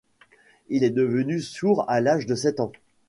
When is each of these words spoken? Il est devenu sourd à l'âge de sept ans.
Il 0.69 0.83
est 0.83 0.89
devenu 0.89 1.39
sourd 1.41 1.87
à 1.87 2.01
l'âge 2.01 2.25
de 2.25 2.33
sept 2.33 2.59
ans. 2.59 2.71